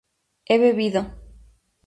he 0.47 0.55
bebido 0.61 1.01